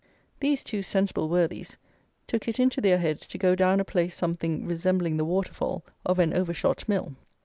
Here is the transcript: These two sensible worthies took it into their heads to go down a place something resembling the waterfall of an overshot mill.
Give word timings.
These 0.39 0.63
two 0.63 0.81
sensible 0.81 1.29
worthies 1.29 1.77
took 2.25 2.47
it 2.47 2.59
into 2.59 2.81
their 2.81 2.97
heads 2.97 3.27
to 3.27 3.37
go 3.37 3.53
down 3.53 3.79
a 3.79 3.85
place 3.85 4.15
something 4.15 4.65
resembling 4.65 5.17
the 5.17 5.23
waterfall 5.25 5.83
of 6.07 6.17
an 6.17 6.33
overshot 6.33 6.83
mill. 6.89 7.13